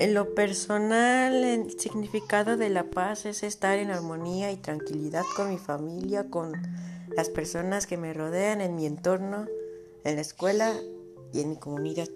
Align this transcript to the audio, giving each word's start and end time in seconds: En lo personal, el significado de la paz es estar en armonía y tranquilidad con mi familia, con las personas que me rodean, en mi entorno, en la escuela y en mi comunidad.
En 0.00 0.14
lo 0.14 0.34
personal, 0.34 1.44
el 1.44 1.78
significado 1.78 2.56
de 2.56 2.70
la 2.70 2.84
paz 2.84 3.26
es 3.26 3.42
estar 3.42 3.78
en 3.78 3.90
armonía 3.90 4.50
y 4.50 4.56
tranquilidad 4.56 5.24
con 5.36 5.50
mi 5.50 5.58
familia, 5.58 6.30
con 6.30 6.52
las 7.14 7.28
personas 7.28 7.86
que 7.86 7.98
me 7.98 8.14
rodean, 8.14 8.62
en 8.62 8.76
mi 8.76 8.86
entorno, 8.86 9.44
en 10.04 10.14
la 10.14 10.22
escuela 10.22 10.72
y 11.34 11.42
en 11.42 11.50
mi 11.50 11.56
comunidad. 11.56 12.08